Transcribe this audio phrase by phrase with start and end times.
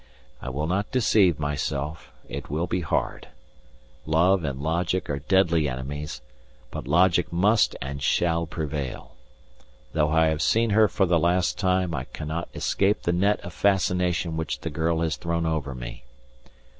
[0.41, 3.27] I will not deceive myself: it will be hard.
[4.07, 6.23] Love and Logic are deadly enemies,
[6.71, 9.13] but Logic must and shall prevail.
[9.93, 13.53] Though I have seen her for the last time, I cannot escape the net of
[13.53, 16.03] fascination which the girl has thrown over me.